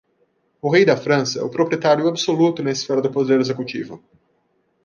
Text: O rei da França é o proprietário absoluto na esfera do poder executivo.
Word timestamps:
O 0.59 0.67
rei 0.67 0.83
da 0.83 0.97
França 0.97 1.37
é 1.39 1.43
o 1.43 1.49
proprietário 1.51 2.07
absoluto 2.07 2.63
na 2.63 2.71
esfera 2.71 3.03
do 3.03 3.11
poder 3.11 3.39
executivo. 3.39 4.03